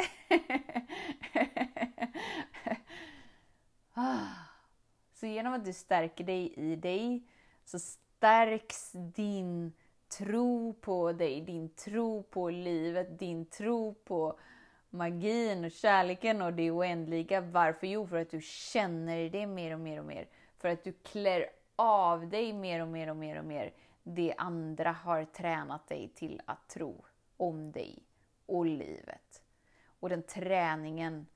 Ah. 3.98 4.46
Så 5.12 5.26
genom 5.26 5.52
att 5.52 5.64
du 5.64 5.72
stärker 5.72 6.24
dig 6.24 6.54
i 6.56 6.76
dig 6.76 7.22
så 7.64 7.78
stärks 7.78 8.92
din 8.92 9.72
tro 10.18 10.74
på 10.80 11.12
dig, 11.12 11.40
din 11.40 11.68
tro 11.68 12.22
på 12.22 12.50
livet, 12.50 13.18
din 13.18 13.46
tro 13.46 13.94
på 13.94 14.38
magin 14.90 15.64
och 15.64 15.70
kärleken 15.70 16.42
och 16.42 16.52
det 16.52 16.70
oändliga. 16.70 17.40
Varför? 17.40 17.86
Jo, 17.86 18.06
för 18.06 18.16
att 18.16 18.30
du 18.30 18.40
känner 18.42 19.30
det 19.30 19.46
mer 19.46 19.74
och 19.74 19.80
mer 19.80 19.98
och 19.98 20.06
mer. 20.06 20.28
För 20.58 20.68
att 20.68 20.84
du 20.84 20.92
klär 20.92 21.46
av 21.76 22.28
dig 22.28 22.52
mer 22.52 22.82
och 22.82 22.88
mer 22.88 23.10
och 23.10 23.16
mer 23.16 23.38
och 23.38 23.44
mer 23.44 23.72
det 24.08 24.34
andra 24.38 24.92
har 24.92 25.24
tränat 25.24 25.88
dig 25.88 26.08
till 26.08 26.42
att 26.44 26.68
tro 26.68 27.04
om 27.36 27.72
dig 27.72 28.02
och 28.46 28.66
livet. 28.66 29.42
Och 29.86 30.08
den 30.08 30.22
träningen 30.22 31.26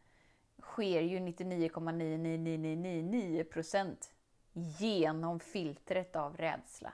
sker 0.60 1.02
ju 1.02 1.18
99,99999% 1.18 4.12
genom 4.52 5.40
filtret 5.40 6.16
av 6.16 6.36
rädsla. 6.36 6.92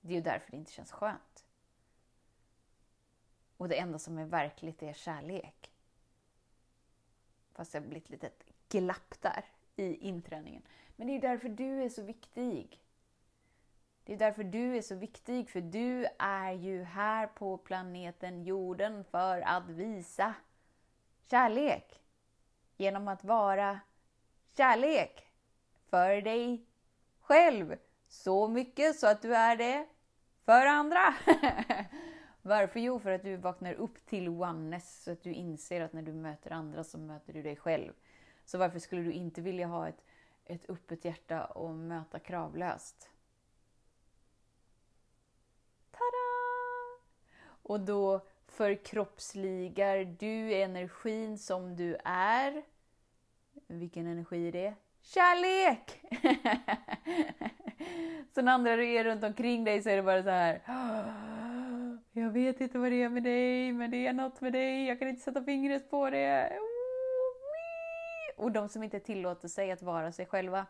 Det 0.00 0.12
är 0.12 0.16
ju 0.16 0.22
därför 0.22 0.50
det 0.50 0.56
inte 0.56 0.72
känns 0.72 0.92
skönt. 0.92 1.46
Och 3.56 3.68
det 3.68 3.78
enda 3.78 3.98
som 3.98 4.18
är 4.18 4.26
verkligt 4.26 4.82
är 4.82 4.92
kärlek. 4.92 5.70
Fast 7.52 7.72
det 7.72 7.78
har 7.78 7.86
blivit 7.86 8.06
ett 8.06 8.12
litet 8.12 8.44
glapp 8.68 9.14
där 9.20 9.44
i 9.76 9.94
inträningen. 9.94 10.62
Men 10.96 11.06
det 11.06 11.16
är 11.16 11.20
därför 11.20 11.48
du 11.48 11.82
är 11.82 11.88
så 11.88 12.02
viktig. 12.02 12.80
Det 14.06 14.12
är 14.12 14.16
därför 14.16 14.44
du 14.44 14.76
är 14.76 14.82
så 14.82 14.94
viktig, 14.94 15.50
för 15.50 15.60
du 15.60 16.06
är 16.18 16.52
ju 16.52 16.82
här 16.82 17.26
på 17.26 17.58
planeten 17.58 18.42
jorden 18.44 19.04
för 19.04 19.40
att 19.40 19.68
visa 19.68 20.34
kärlek. 21.30 22.02
Genom 22.76 23.08
att 23.08 23.24
vara 23.24 23.80
kärlek 24.56 25.26
för 25.90 26.20
dig 26.20 26.66
själv. 27.20 27.76
Så 28.08 28.48
mycket 28.48 28.96
så 28.96 29.06
att 29.06 29.22
du 29.22 29.36
är 29.36 29.56
det 29.56 29.86
för 30.44 30.66
andra. 30.66 31.14
Varför? 32.42 32.80
Jo, 32.80 32.98
för 32.98 33.10
att 33.10 33.22
du 33.22 33.36
vaknar 33.36 33.72
upp 33.72 34.06
till 34.06 34.28
oneness, 34.28 35.02
så 35.02 35.12
att 35.12 35.22
du 35.22 35.32
inser 35.32 35.80
att 35.80 35.92
när 35.92 36.02
du 36.02 36.12
möter 36.12 36.50
andra 36.50 36.84
så 36.84 36.98
möter 36.98 37.32
du 37.32 37.42
dig 37.42 37.56
själv. 37.56 37.92
Så 38.44 38.58
varför 38.58 38.78
skulle 38.78 39.02
du 39.02 39.12
inte 39.12 39.40
vilja 39.40 39.66
ha 39.66 39.88
ett, 39.88 40.04
ett 40.44 40.70
öppet 40.70 41.04
hjärta 41.04 41.44
och 41.44 41.70
möta 41.70 42.18
kravlöst? 42.18 43.10
Och 47.68 47.80
då 47.80 48.20
förkroppsligar 48.46 50.04
du 50.18 50.54
energin 50.54 51.38
som 51.38 51.76
du 51.76 51.96
är. 52.04 52.62
Vilken 53.66 54.06
energi 54.06 54.48
är 54.48 54.52
det? 54.52 54.74
Kärlek! 55.02 56.00
så 58.34 58.42
när 58.42 58.52
andra 58.52 58.72
är 58.72 59.04
runt 59.04 59.24
omkring 59.24 59.64
dig 59.64 59.82
så 59.82 59.88
är 59.88 59.96
det 59.96 60.02
bara 60.02 60.22
så 60.22 60.30
här. 60.30 60.60
Jag 62.12 62.30
vet 62.30 62.60
inte 62.60 62.78
vad 62.78 62.92
det 62.92 63.02
är 63.02 63.08
med 63.08 63.22
dig, 63.22 63.72
men 63.72 63.90
det 63.90 64.06
är 64.06 64.12
något 64.12 64.40
med 64.40 64.52
dig. 64.52 64.86
Jag 64.86 64.98
kan 64.98 65.08
inte 65.08 65.22
sätta 65.22 65.44
fingret 65.44 65.90
på 65.90 66.10
det. 66.10 66.58
Oh, 66.60 68.44
och 68.44 68.52
de 68.52 68.68
som 68.68 68.82
inte 68.82 69.00
tillåter 69.00 69.48
sig 69.48 69.70
att 69.70 69.82
vara 69.82 70.12
sig 70.12 70.26
själva, 70.26 70.66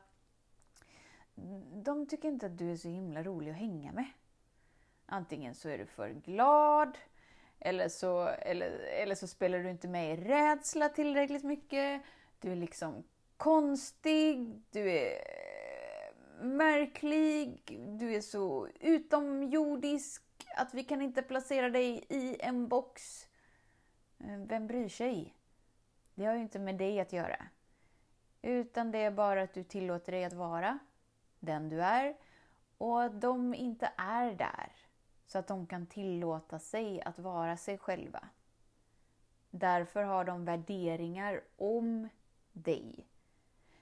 de 1.84 2.06
tycker 2.06 2.28
inte 2.28 2.46
att 2.46 2.58
du 2.58 2.72
är 2.72 2.76
så 2.76 2.88
himla 2.88 3.22
rolig 3.22 3.50
att 3.50 3.56
hänga 3.56 3.92
med. 3.92 4.06
Antingen 5.06 5.54
så 5.54 5.68
är 5.68 5.78
du 5.78 5.86
för 5.86 6.10
glad, 6.10 6.98
eller 7.60 7.88
så, 7.88 8.26
eller, 8.26 8.70
eller 8.78 9.14
så 9.14 9.26
spelar 9.26 9.58
du 9.58 9.70
inte 9.70 9.88
med 9.88 10.18
i 10.18 10.22
rädsla 10.22 10.88
tillräckligt 10.88 11.44
mycket. 11.44 12.02
Du 12.40 12.52
är 12.52 12.56
liksom 12.56 13.04
konstig, 13.36 14.62
du 14.70 14.90
är 14.90 15.18
märklig, 16.42 17.78
du 17.88 18.14
är 18.14 18.20
så 18.20 18.68
utomjordisk 18.80 20.22
att 20.56 20.74
vi 20.74 20.84
kan 20.84 21.02
inte 21.02 21.22
placera 21.22 21.70
dig 21.70 22.04
i 22.08 22.36
en 22.40 22.68
box. 22.68 23.26
Eh, 24.18 24.38
vem 24.38 24.66
bryr 24.66 24.88
sig? 24.88 25.34
Det 26.14 26.24
har 26.24 26.34
ju 26.34 26.40
inte 26.40 26.58
med 26.58 26.74
dig 26.74 27.00
att 27.00 27.12
göra. 27.12 27.46
Utan 28.42 28.92
det 28.92 28.98
är 28.98 29.10
bara 29.10 29.42
att 29.42 29.54
du 29.54 29.64
tillåter 29.64 30.12
dig 30.12 30.24
att 30.24 30.32
vara 30.32 30.78
den 31.40 31.68
du 31.68 31.82
är 31.82 32.16
och 32.78 33.02
att 33.02 33.20
de 33.20 33.54
inte 33.54 33.92
är 33.96 34.34
där. 34.34 34.72
Så 35.26 35.38
att 35.38 35.46
de 35.46 35.66
kan 35.66 35.86
tillåta 35.86 36.58
sig 36.58 37.02
att 37.02 37.18
vara 37.18 37.56
sig 37.56 37.78
själva. 37.78 38.28
Därför 39.50 40.02
har 40.02 40.24
de 40.24 40.44
värderingar 40.44 41.40
om 41.56 42.08
dig. 42.52 43.06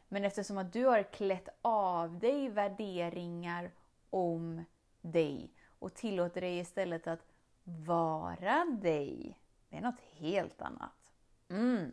Men 0.09 0.25
eftersom 0.25 0.59
att 0.59 0.73
du 0.73 0.85
har 0.85 1.03
klätt 1.03 1.49
av 1.63 2.19
dig 2.19 2.49
värderingar 2.49 3.71
om 4.11 4.65
dig 5.01 5.51
och 5.79 5.95
tillåter 5.95 6.41
dig 6.41 6.59
istället 6.59 7.07
att 7.07 7.27
vara 7.65 8.65
dig. 8.65 9.39
Det 9.69 9.77
är 9.77 9.81
något 9.81 10.01
helt 10.01 10.63
annat. 10.63 11.13
Mm. 11.49 11.93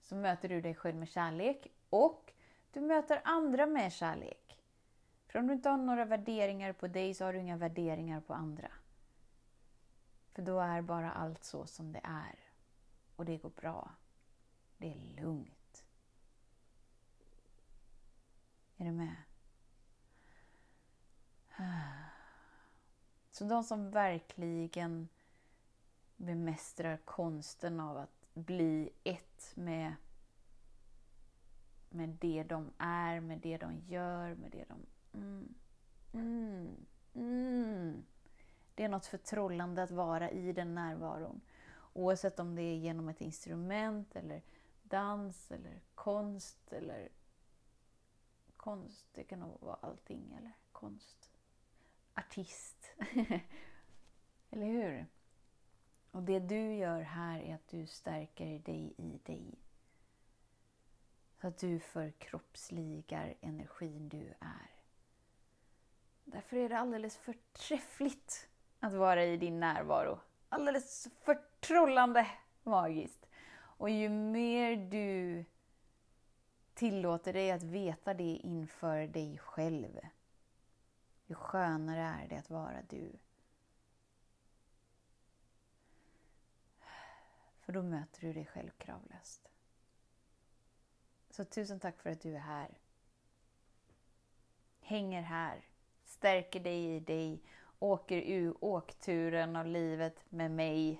Så 0.00 0.16
möter 0.16 0.48
du 0.48 0.60
dig 0.60 0.74
själv 0.74 0.96
med 0.96 1.08
kärlek 1.08 1.66
och 1.90 2.32
du 2.72 2.80
möter 2.80 3.20
andra 3.24 3.66
med 3.66 3.92
kärlek. 3.92 4.58
För 5.26 5.38
om 5.38 5.46
du 5.46 5.52
inte 5.52 5.68
har 5.68 5.76
några 5.76 6.04
värderingar 6.04 6.72
på 6.72 6.86
dig 6.86 7.14
så 7.14 7.24
har 7.24 7.32
du 7.32 7.38
inga 7.38 7.56
värderingar 7.56 8.20
på 8.20 8.34
andra. 8.34 8.68
För 10.36 10.42
då 10.42 10.60
är 10.60 10.82
bara 10.82 11.12
allt 11.12 11.44
så 11.44 11.66
som 11.66 11.92
det 11.92 12.00
är. 12.04 12.38
Och 13.16 13.24
det 13.24 13.36
går 13.36 13.50
bra. 13.50 13.90
Det 14.78 14.92
är 14.92 15.22
lugnt. 15.22 15.84
Är 18.76 18.84
du 18.84 18.92
med? 18.92 19.16
Så 23.30 23.44
de 23.44 23.64
som 23.64 23.90
verkligen 23.90 25.08
bemästrar 26.16 26.96
konsten 26.96 27.80
av 27.80 27.96
att 27.96 28.26
bli 28.34 28.90
ett 29.04 29.52
med, 29.54 29.94
med 31.90 32.08
det 32.08 32.42
de 32.42 32.72
är, 32.78 33.20
med 33.20 33.38
det 33.38 33.56
de 33.56 33.78
gör, 33.78 34.34
med 34.34 34.50
det 34.50 34.64
de... 34.64 34.86
Mm, 35.18 35.54
mm, 36.12 36.86
mm. 37.14 38.04
Det 38.76 38.84
är 38.84 38.88
något 38.88 39.06
förtrollande 39.06 39.82
att 39.82 39.90
vara 39.90 40.30
i 40.30 40.52
den 40.52 40.74
närvaron. 40.74 41.40
Oavsett 41.92 42.38
om 42.38 42.54
det 42.54 42.62
är 42.62 42.76
genom 42.76 43.08
ett 43.08 43.20
instrument 43.20 44.16
eller 44.16 44.42
dans 44.82 45.50
eller 45.50 45.80
konst 45.94 46.72
eller 46.72 47.08
konst, 48.56 49.06
det 49.12 49.24
kan 49.24 49.40
nog 49.40 49.60
vara 49.60 49.78
allting 49.80 50.34
eller 50.38 50.52
konst. 50.72 51.30
Artist. 52.14 52.94
eller 54.50 54.66
hur? 54.66 55.06
Och 56.10 56.22
det 56.22 56.38
du 56.38 56.74
gör 56.74 57.00
här 57.00 57.40
är 57.40 57.54
att 57.54 57.68
du 57.68 57.86
stärker 57.86 58.58
dig 58.58 58.94
i 58.96 59.20
dig. 59.24 59.54
Så 61.40 61.46
att 61.46 61.58
du 61.58 61.80
förkroppsligar 61.80 63.34
energin 63.40 64.08
du 64.08 64.34
är. 64.40 64.70
Därför 66.24 66.56
är 66.56 66.68
det 66.68 66.78
alldeles 66.78 67.16
förträffligt 67.16 68.48
att 68.86 68.94
vara 68.94 69.24
i 69.24 69.36
din 69.36 69.60
närvaro. 69.60 70.20
Alldeles 70.48 71.08
förtrollande 71.24 72.26
magiskt. 72.62 73.26
Och 73.56 73.90
ju 73.90 74.08
mer 74.08 74.76
du 74.76 75.44
tillåter 76.74 77.32
dig 77.32 77.50
att 77.50 77.62
veta 77.62 78.14
det 78.14 78.36
inför 78.42 79.06
dig 79.06 79.38
själv, 79.38 80.00
ju 81.26 81.34
skönare 81.34 82.00
är 82.00 82.28
det 82.28 82.36
att 82.36 82.50
vara 82.50 82.82
du. 82.82 83.12
För 87.60 87.72
då 87.72 87.82
möter 87.82 88.20
du 88.20 88.32
dig 88.32 88.46
själv 88.46 88.70
kravlöst. 88.70 89.48
Så 91.30 91.44
tusen 91.44 91.80
tack 91.80 91.98
för 91.98 92.10
att 92.10 92.20
du 92.20 92.34
är 92.34 92.40
här. 92.40 92.78
Hänger 94.80 95.22
här, 95.22 95.64
stärker 96.04 96.60
dig 96.60 96.96
i 96.96 97.00
dig, 97.00 97.42
åker 97.90 98.22
ur 98.26 98.54
åkturen 98.60 99.56
av 99.56 99.66
livet 99.66 100.24
med 100.28 100.50
mig. 100.50 100.90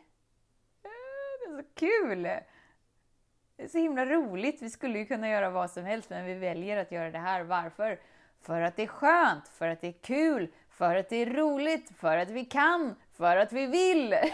Eh, 0.82 0.90
det 1.40 1.52
är 1.52 1.62
så 1.62 1.68
kul! 1.74 2.22
Det 3.56 3.62
är 3.62 3.68
så 3.68 3.78
himla 3.78 4.04
roligt. 4.04 4.62
Vi 4.62 4.70
skulle 4.70 4.98
ju 4.98 5.06
kunna 5.06 5.28
göra 5.28 5.50
vad 5.50 5.70
som 5.70 5.84
helst, 5.84 6.10
men 6.10 6.24
vi 6.24 6.34
väljer 6.34 6.76
att 6.76 6.92
göra 6.92 7.10
det 7.10 7.18
här. 7.18 7.42
Varför? 7.42 8.00
För 8.40 8.60
att 8.60 8.76
det 8.76 8.82
är 8.82 8.86
skönt, 8.86 9.48
för 9.48 9.68
att 9.68 9.80
det 9.80 9.88
är 9.88 9.92
kul, 9.92 10.48
för 10.70 10.96
att 10.96 11.08
det 11.08 11.16
är 11.16 11.26
roligt, 11.26 11.96
för 11.96 12.16
att 12.16 12.30
vi 12.30 12.44
kan, 12.44 12.94
för 13.12 13.36
att 13.36 13.52
vi 13.52 13.66
vill! 13.66 14.14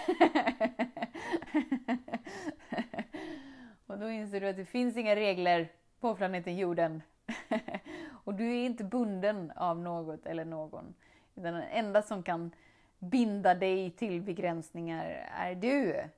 Och 3.87 3.98
då 3.98 4.11
inser 4.11 4.40
du 4.40 4.48
att 4.48 4.57
det 4.57 4.64
finns 4.64 4.96
inga 4.96 5.16
regler 5.16 5.68
på 6.00 6.14
planeten 6.14 6.57
jorden. 6.57 7.03
Och 8.24 8.35
du 8.35 8.44
är 8.44 8.66
inte 8.66 8.85
bunden 8.85 9.50
av 9.50 9.79
något 9.79 10.27
eller 10.27 10.44
någon. 10.44 10.94
Den 11.35 11.55
enda 11.55 12.03
som 12.03 12.23
kan 12.23 12.51
binda 12.99 13.55
dig 13.55 13.90
till 13.90 14.23
begränsningar 14.23 15.05
är 15.31 15.55
du. 15.55 16.09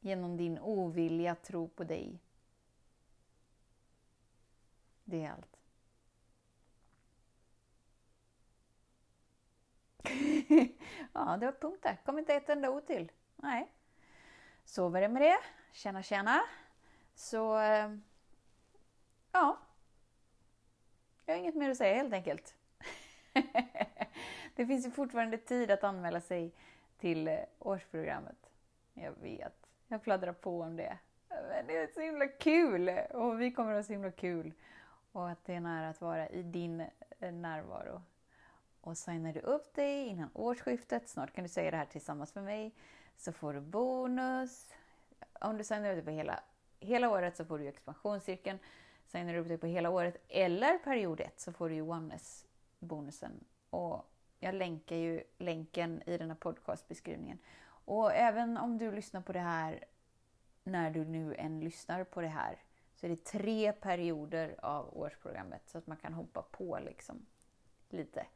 Genom 0.00 0.36
din 0.36 0.58
ovilja 0.58 1.32
att 1.32 1.44
tro 1.44 1.68
på 1.68 1.84
dig. 1.84 2.18
Det 5.04 5.24
är 5.24 5.30
allt. 5.30 5.56
ja, 11.12 11.36
det 11.36 11.46
var 11.46 11.60
punkt 11.60 11.82
där. 11.82 11.96
Kom 12.04 12.18
inte 12.18 12.34
ett 12.34 12.48
enda 12.48 12.70
ord 12.70 12.86
till. 12.86 13.12
Nej. 13.36 13.72
Så 14.64 14.88
var 14.88 15.00
det 15.00 15.08
med 15.08 15.22
det. 15.22 15.38
Tjena, 15.72 16.02
tjena. 16.02 16.40
Så, 17.14 17.58
eh, 17.58 17.96
ja. 19.32 19.58
Jag 21.26 21.34
har 21.34 21.38
inget 21.38 21.54
mer 21.54 21.70
att 21.70 21.76
säga 21.76 21.94
helt 21.94 22.12
enkelt. 22.12 22.54
det 24.62 24.66
finns 24.66 24.86
ju 24.86 24.90
fortfarande 24.90 25.38
tid 25.38 25.70
att 25.70 25.84
anmäla 25.84 26.20
sig 26.20 26.52
till 26.98 27.28
eh, 27.28 27.38
årsprogrammet. 27.58 28.50
Jag 28.94 29.12
vet, 29.22 29.66
jag 29.88 30.02
pladdrar 30.02 30.32
på 30.32 30.60
om 30.60 30.76
det. 30.76 30.98
Men 31.28 31.66
det 31.66 31.76
är 31.76 31.86
så 31.94 32.00
himla 32.00 32.26
kul! 32.28 32.88
Och 33.10 33.40
vi 33.40 33.50
kommer 33.50 33.70
att 33.70 33.78
ha 33.78 33.82
så 33.82 33.92
himla 33.92 34.10
kul. 34.10 34.52
Och 35.12 35.30
att 35.30 35.44
det 35.44 35.54
är 35.54 35.60
nära 35.60 35.88
att 35.88 36.00
vara 36.00 36.28
i 36.28 36.42
din 36.42 36.80
eh, 37.20 37.32
närvaro. 37.32 38.02
Och 38.80 38.98
signar 38.98 39.32
du 39.32 39.40
upp 39.40 39.74
dig 39.74 40.06
innan 40.06 40.30
årsskiftet, 40.34 41.08
snart 41.08 41.32
kan 41.32 41.44
du 41.44 41.48
säga 41.48 41.70
det 41.70 41.76
här 41.76 41.84
tillsammans 41.84 42.34
med 42.34 42.44
mig, 42.44 42.74
så 43.16 43.32
får 43.32 43.52
du 43.52 43.60
bonus. 43.60 44.74
Om 45.40 45.56
du 45.58 45.64
signar 45.64 45.90
upp 45.90 45.96
dig 45.96 46.04
på 46.04 46.10
hela, 46.10 46.40
hela 46.80 47.10
året 47.10 47.36
så 47.36 47.44
får 47.44 47.58
du 47.58 47.68
expansionscirkeln. 47.68 48.58
Signar 49.06 49.32
du 49.32 49.38
upp 49.38 49.48
dig 49.48 49.58
på 49.58 49.66
hela 49.66 49.90
året 49.90 50.16
eller 50.28 50.78
period 50.78 51.20
1 51.20 51.40
så 51.40 51.52
får 51.52 51.68
du 51.68 51.74
ju 51.74 51.82
oneness-bonusen. 51.82 53.44
Och 53.70 54.11
jag 54.42 54.54
länkar 54.54 54.96
ju 54.96 55.22
länken 55.38 56.02
i 56.06 56.18
den 56.18 56.30
här 56.30 56.36
podcastbeskrivningen. 56.36 57.38
Och 57.84 58.12
även 58.12 58.56
om 58.56 58.78
du 58.78 58.92
lyssnar 58.92 59.20
på 59.20 59.32
det 59.32 59.40
här 59.40 59.84
när 60.64 60.90
du 60.90 61.04
nu 61.04 61.34
än 61.34 61.60
lyssnar 61.60 62.04
på 62.04 62.20
det 62.20 62.28
här 62.28 62.62
så 62.94 63.06
är 63.06 63.10
det 63.10 63.24
tre 63.24 63.72
perioder 63.72 64.54
av 64.62 64.98
årsprogrammet 64.98 65.62
så 65.68 65.78
att 65.78 65.86
man 65.86 65.96
kan 65.96 66.12
hoppa 66.14 66.42
på 66.42 66.78
liksom 66.84 67.26
lite, 67.88 68.26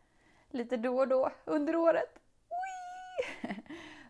lite 0.48 0.76
då 0.76 0.98
och 0.98 1.08
då 1.08 1.30
under 1.44 1.76
året. 1.76 2.18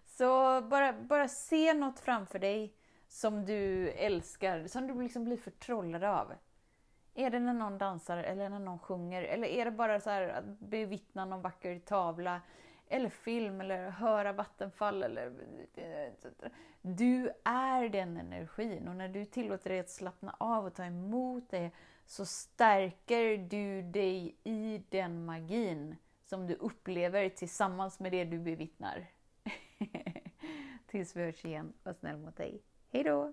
Så 0.04 0.60
bara, 0.60 0.92
bara 0.92 1.28
se 1.28 1.74
något 1.74 2.00
framför 2.00 2.38
dig 2.38 2.74
som 3.08 3.44
du 3.44 3.90
älskar, 3.90 4.66
som 4.66 4.86
du 4.86 5.02
liksom 5.02 5.24
blir 5.24 5.36
förtrollad 5.36 6.04
av. 6.04 6.32
Är 7.18 7.30
det 7.30 7.38
när 7.38 7.52
någon 7.52 7.78
dansar 7.78 8.16
eller 8.18 8.48
när 8.48 8.58
någon 8.58 8.78
sjunger? 8.78 9.22
Eller 9.22 9.48
är 9.48 9.64
det 9.64 9.70
bara 9.70 10.00
så 10.00 10.10
att 10.10 10.44
bevittna 10.58 11.24
någon 11.24 11.42
vacker 11.42 11.78
tavla? 11.78 12.40
Eller 12.88 13.08
film 13.08 13.60
eller 13.60 13.90
höra 13.90 14.32
vattenfall 14.32 15.02
eller... 15.02 15.32
Du 16.82 17.30
är 17.44 17.88
den 17.88 18.16
energin 18.16 18.88
och 18.88 18.96
när 18.96 19.08
du 19.08 19.24
tillåter 19.24 19.70
dig 19.70 19.80
att 19.80 19.90
slappna 19.90 20.36
av 20.38 20.66
och 20.66 20.74
ta 20.74 20.84
emot 20.84 21.50
det 21.50 21.70
så 22.06 22.26
stärker 22.26 23.36
du 23.36 23.82
dig 23.82 24.36
i 24.44 24.82
den 24.88 25.24
magin 25.24 25.96
som 26.24 26.46
du 26.46 26.54
upplever 26.54 27.28
tillsammans 27.28 28.00
med 28.00 28.12
det 28.12 28.24
du 28.24 28.38
bevittnar. 28.38 29.06
Tills 30.86 31.16
vi 31.16 31.22
hörs 31.22 31.44
igen, 31.44 31.72
var 31.82 31.92
snäll 31.92 32.16
mot 32.16 32.36
dig. 32.36 32.62
Hejdå! 32.92 33.32